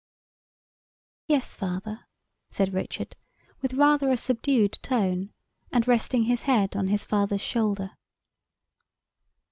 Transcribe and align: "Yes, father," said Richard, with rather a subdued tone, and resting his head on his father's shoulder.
"Yes, 1.27 1.53
father," 1.53 2.07
said 2.49 2.73
Richard, 2.73 3.15
with 3.61 3.75
rather 3.75 4.09
a 4.09 4.17
subdued 4.17 4.79
tone, 4.81 5.31
and 5.71 5.87
resting 5.87 6.23
his 6.23 6.41
head 6.49 6.75
on 6.75 6.87
his 6.87 7.05
father's 7.05 7.39
shoulder. 7.41 7.91